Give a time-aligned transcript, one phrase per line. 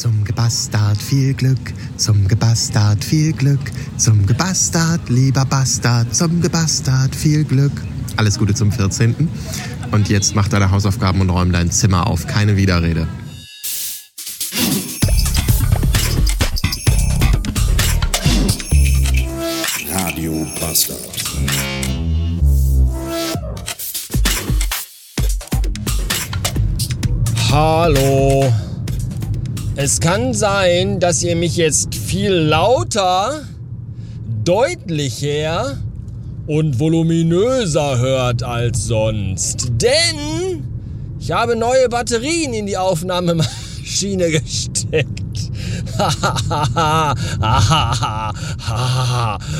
[0.00, 3.60] Zum Gebastard viel Glück, zum Gebastard viel Glück,
[3.98, 7.72] zum Gebastard, lieber Bastard, zum Gebastard viel Glück.
[8.16, 9.28] Alles Gute zum 14.
[9.92, 12.26] Und jetzt mach deine Hausaufgaben und räum dein Zimmer auf.
[12.26, 13.06] Keine Widerrede.
[19.92, 21.24] Radio Bastard.
[27.50, 28.50] Hallo.
[29.82, 33.44] Es kann sein, dass ihr mich jetzt viel lauter,
[34.44, 35.78] deutlicher
[36.46, 39.72] und voluminöser hört als sonst.
[39.80, 40.68] Denn
[41.18, 45.08] ich habe neue Batterien in die Aufnahmemaschine gesteckt.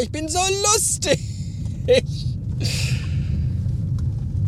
[0.00, 0.38] Ich bin so
[0.72, 1.18] lustig.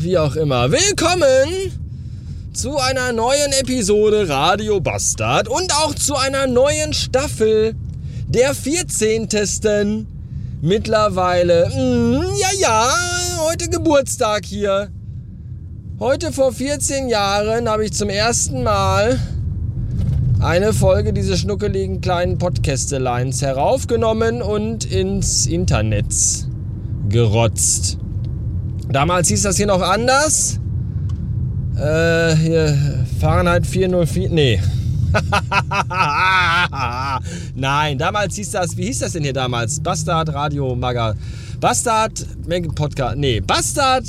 [0.00, 0.72] wie auch immer.
[0.72, 1.72] Willkommen
[2.52, 7.74] zu einer neuen Episode Radio Bastard und auch zu einer neuen Staffel
[8.26, 10.06] der 14.
[10.60, 11.68] mittlerweile.
[11.68, 12.92] Mm, ja, ja,
[13.48, 14.90] heute Geburtstag hier.
[16.00, 19.20] Heute vor 14 Jahren habe ich zum ersten Mal
[20.40, 26.12] eine Folge dieses schnuckeligen kleinen Podcasteleins heraufgenommen und ins Internet
[27.08, 27.98] gerotzt.
[28.92, 30.60] Damals hieß das hier noch anders.
[31.76, 34.60] Äh, hier, Fahrenheit 404, nee.
[37.54, 39.80] Nein, damals hieß das, wie hieß das denn hier damals?
[39.80, 41.14] Bastard Radio Maga.
[41.58, 42.26] Bastard
[42.74, 44.04] Podcast, nee, Bastard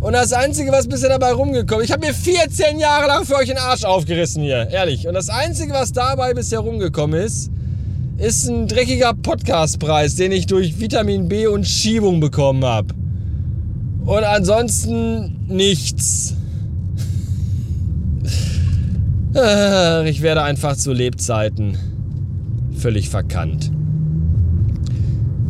[0.00, 3.34] Und das Einzige, was bisher dabei rumgekommen ist, ich habe mir 14 Jahre lang für
[3.34, 5.08] euch den Arsch aufgerissen hier, ehrlich.
[5.08, 7.50] Und das Einzige, was dabei bisher rumgekommen ist,
[8.16, 12.94] ist ein dreckiger Podcastpreis, den ich durch Vitamin B und Schiebung bekommen habe.
[14.04, 16.34] Und ansonsten nichts.
[20.06, 21.76] Ich werde einfach zu Lebzeiten
[22.76, 23.70] völlig verkannt.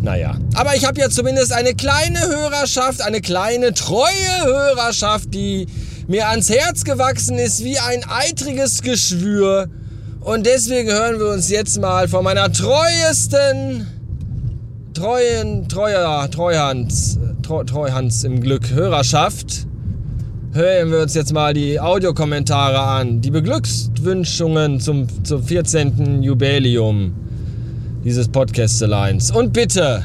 [0.09, 5.67] Naja, aber ich habe ja zumindest eine kleine Hörerschaft, eine kleine treue Hörerschaft, die
[6.07, 9.69] mir ans Herz gewachsen ist wie ein eitriges Geschwür.
[10.21, 13.87] Und deswegen hören wir uns jetzt mal von meiner treuesten,
[14.95, 19.67] treuen, treuer, Treuhands, Treu, Treuhands im Glück Hörerschaft.
[20.55, 26.23] Hören wir uns jetzt mal die Audiokommentare an, die Beglückswünschungen zum, zum 14.
[26.23, 27.28] Jubiläum
[28.09, 29.33] dieses Podcast-Lines.
[29.33, 30.03] Und bitte.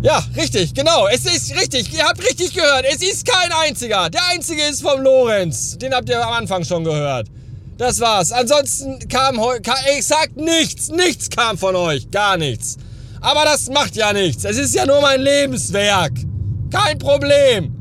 [0.00, 1.06] Ja, richtig, genau.
[1.08, 1.92] Es ist richtig.
[1.92, 2.86] Ihr habt richtig gehört.
[2.90, 4.08] Es ist kein einziger.
[4.08, 5.76] Der einzige ist vom Lorenz.
[5.76, 7.28] Den habt ihr am Anfang schon gehört.
[7.76, 8.32] Das war's.
[8.32, 10.88] Ansonsten kam, kam exakt nichts.
[10.88, 12.10] Nichts kam von euch.
[12.10, 12.78] Gar nichts.
[13.20, 14.44] Aber das macht ja nichts.
[14.44, 16.12] Es ist ja nur mein Lebenswerk.
[16.70, 17.73] Kein Problem.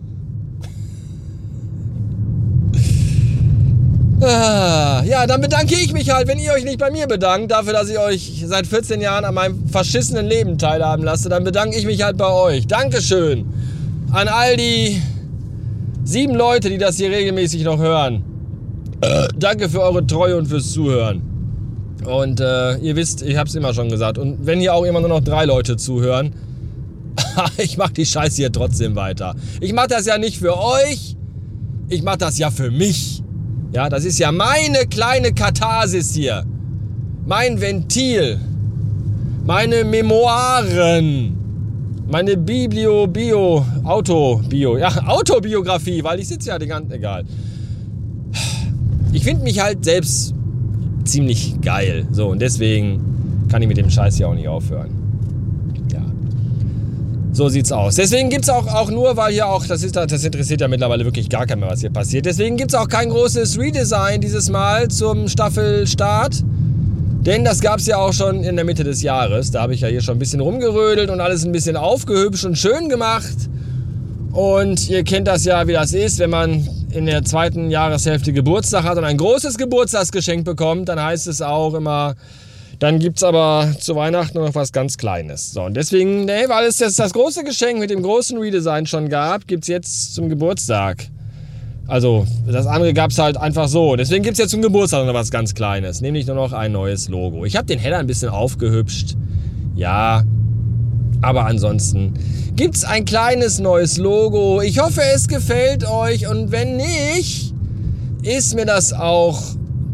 [4.21, 7.89] Ja, dann bedanke ich mich halt, wenn ihr euch nicht bei mir bedankt, dafür, dass
[7.89, 12.03] ich euch seit 14 Jahren an meinem verschissenen Leben teilhaben lasse, dann bedanke ich mich
[12.03, 12.67] halt bei euch.
[12.67, 13.45] Dankeschön
[14.11, 15.01] an all die
[16.03, 18.23] sieben Leute, die das hier regelmäßig noch hören.
[19.01, 21.21] Äh, danke für eure Treue und fürs Zuhören.
[22.05, 24.17] Und äh, ihr wisst, ich habe es immer schon gesagt.
[24.17, 26.33] Und wenn hier auch immer nur noch drei Leute zuhören,
[27.57, 29.35] ich mache die Scheiße hier trotzdem weiter.
[29.61, 31.15] Ich mache das ja nicht für euch,
[31.89, 33.22] ich mache das ja für mich.
[33.73, 36.43] Ja, das ist ja meine kleine Katharsis hier.
[37.25, 38.39] Mein Ventil.
[39.45, 41.35] Meine Memoiren.
[42.07, 47.25] Meine Biblio, Bio, Auto, Bio, ja, Autobiografie, weil ich sitze ja die ganze, egal.
[49.11, 50.35] Ich finde mich halt selbst
[51.05, 52.05] ziemlich geil.
[52.11, 54.91] So, und deswegen kann ich mit dem Scheiß hier auch nicht aufhören.
[57.33, 57.95] So sieht's aus.
[57.95, 61.29] Deswegen gibt's auch, auch nur, weil hier auch, das, ist, das interessiert ja mittlerweile wirklich
[61.29, 62.27] gar keinen mehr, was hier passiert.
[62.27, 66.43] Deswegen gibt's auch kein großes Redesign dieses Mal zum Staffelstart.
[67.25, 69.49] Denn das gab es ja auch schon in der Mitte des Jahres.
[69.49, 72.55] Da habe ich ja hier schon ein bisschen rumgerödelt und alles ein bisschen aufgehübscht und
[72.55, 73.49] schön gemacht.
[74.31, 78.83] Und ihr kennt das ja, wie das ist, wenn man in der zweiten Jahreshälfte Geburtstag
[78.83, 82.13] hat und ein großes Geburtstagsgeschenk bekommt, dann heißt es auch immer,
[82.79, 85.53] dann gibt es aber zu Weihnachten noch was ganz Kleines.
[85.53, 89.09] So, und deswegen, nee, weil es jetzt das große Geschenk mit dem großen Redesign schon
[89.09, 91.07] gab, gibt es jetzt zum Geburtstag.
[91.87, 93.95] Also, das andere gab es halt einfach so.
[93.95, 96.01] Deswegen gibt es jetzt zum Geburtstag noch was ganz Kleines.
[96.01, 97.45] Nämlich nur noch ein neues Logo.
[97.45, 99.15] Ich habe den Header ein bisschen aufgehübscht.
[99.75, 100.23] Ja,
[101.21, 102.13] aber ansonsten
[102.55, 104.61] gibt es ein kleines neues Logo.
[104.61, 106.27] Ich hoffe, es gefällt euch.
[106.27, 107.53] Und wenn nicht,
[108.23, 109.41] ist mir das auch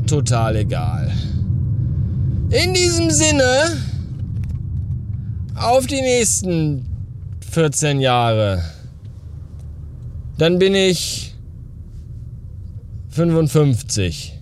[0.05, 1.11] total egal.
[2.51, 3.77] In diesem Sinne,
[5.53, 6.83] auf die nächsten
[7.51, 8.63] 14 Jahre.
[10.39, 11.35] Dann bin ich
[13.11, 14.39] 55.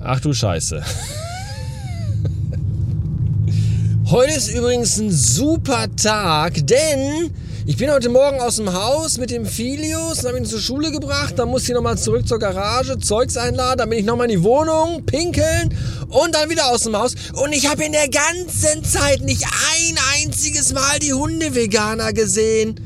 [0.00, 0.82] Ach du Scheiße.
[4.06, 7.30] Heute ist übrigens ein super Tag, denn
[7.68, 11.38] ich bin heute Morgen aus dem Haus mit dem Filius, habe ihn zur Schule gebracht,
[11.38, 14.42] dann muss ich nochmal zurück zur Garage, Zeugs einladen, dann bin ich nochmal in die
[14.42, 15.76] Wohnung, pinkeln
[16.08, 17.12] und dann wieder aus dem Haus.
[17.34, 22.80] Und ich habe in der ganzen Zeit nicht ein einziges Mal die Hunde-Veganer gesehen.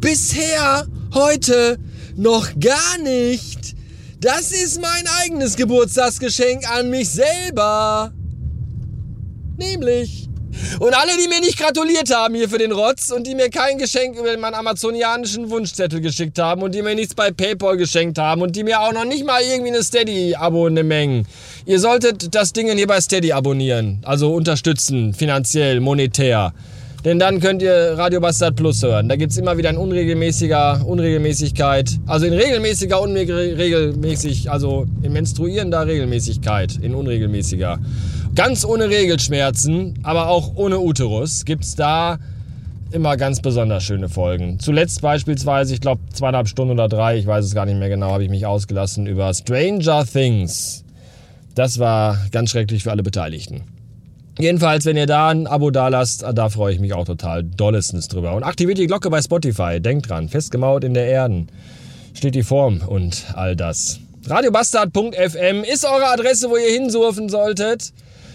[0.00, 1.78] Bisher, heute,
[2.16, 3.74] noch gar nicht.
[4.18, 8.14] Das ist mein eigenes Geburtstagsgeschenk an mich selber.
[9.58, 10.30] Nämlich
[10.80, 13.78] und alle, die mir nicht gratuliert haben hier für den Rotz und die mir kein
[13.78, 18.42] Geschenk über meinen amazonianischen Wunschzettel geschickt haben und die mir nichts bei PayPal geschenkt haben
[18.42, 21.24] und die mir auch noch nicht mal irgendwie eine Steady-Abo eine Menge.
[21.66, 26.52] Ihr solltet das Ding hier bei Steady abonnieren, also unterstützen, finanziell, monetär.
[27.04, 29.08] Denn dann könnt ihr Radio Bastard Plus hören.
[29.08, 35.84] Da gibt es immer wieder in unregelmäßiger Unregelmäßigkeit, also in regelmäßiger, unregelmäßig, also in menstruierender
[35.84, 37.80] Regelmäßigkeit, in unregelmäßiger.
[38.34, 42.18] Ganz ohne Regelschmerzen, aber auch ohne Uterus gibt es da
[42.90, 44.58] immer ganz besonders schöne Folgen.
[44.58, 48.10] Zuletzt beispielsweise, ich glaube zweieinhalb Stunden oder drei, ich weiß es gar nicht mehr genau,
[48.10, 50.82] habe ich mich ausgelassen über Stranger Things.
[51.54, 53.64] Das war ganz schrecklich für alle Beteiligten.
[54.38, 58.08] Jedenfalls, wenn ihr da ein Abo da lasst, da freue ich mich auch total dollestens
[58.08, 58.34] drüber.
[58.34, 59.78] Und aktiviert die Glocke bei Spotify.
[59.78, 61.48] Denkt dran, festgemauert in der Erden
[62.14, 64.00] steht die Form und all das.
[64.26, 67.92] Radiobastard.fm ist eure Adresse, wo ihr hinsurfen solltet.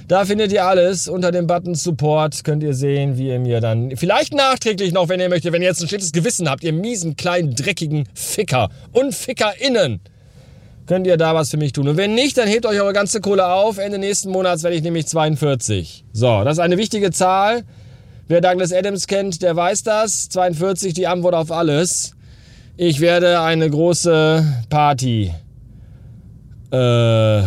[0.08, 1.10] Da findet ihr alles.
[1.10, 5.20] Unter dem Button Support könnt ihr sehen, wie ihr mir dann vielleicht nachträglich noch, wenn
[5.20, 9.14] ihr möchtet, wenn ihr jetzt ein schlechtes Gewissen habt, ihr miesen, kleinen, dreckigen Ficker und
[9.14, 10.00] FickerInnen,
[10.86, 11.90] könnt ihr da was für mich tun.
[11.90, 13.80] Und wenn nicht, dann hebt euch eure ganze Kohle auf.
[13.80, 16.06] Ende nächsten Monats werde ich nämlich 42.
[16.14, 17.64] So, das ist eine wichtige Zahl.
[18.30, 20.30] Wer Douglas Adams kennt, der weiß das.
[20.30, 22.14] 42, die Antwort auf alles.
[22.78, 25.34] Ich werde eine große Party
[26.72, 27.42] äh,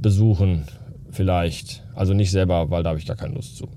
[0.00, 0.64] besuchen
[1.14, 1.82] vielleicht.
[1.94, 3.68] Also nicht selber, weil da habe ich gar keine Lust zu.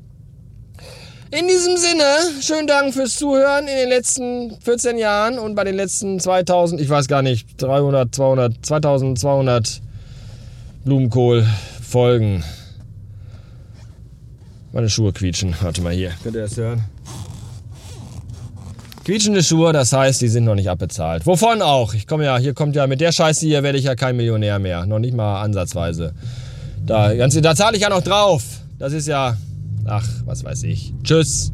[1.30, 5.76] In diesem Sinne, schönen Dank fürs Zuhören in den letzten 14 Jahren und bei den
[5.76, 9.82] letzten 2000, ich weiß gar nicht, 300, 200, 2200
[10.86, 12.46] Blumenkohl-Folgen.
[14.72, 15.54] Meine Schuhe quietschen.
[15.62, 16.12] Warte mal hier.
[16.24, 16.82] Könnt ihr das hören?
[19.04, 21.26] Quietschende Schuhe, das heißt, die sind noch nicht abbezahlt.
[21.26, 21.94] Wovon auch?
[21.94, 24.60] Ich komme ja, hier kommt ja, mit der Scheiße hier werde ich ja kein Millionär
[24.60, 24.86] mehr.
[24.86, 26.14] Noch nicht mal ansatzweise.
[26.88, 28.44] Da, da zahle ich ja noch drauf.
[28.80, 29.36] Das ist ja,
[29.86, 30.94] ach, was weiß ich.
[31.04, 31.52] Tschüss.